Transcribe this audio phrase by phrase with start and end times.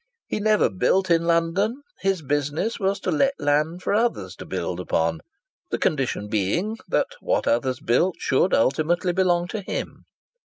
[0.25, 4.79] He never built in London; his business was to let land for others to build
[4.79, 5.19] upon,
[5.69, 10.05] the condition being that what others built should ultimately belong to him.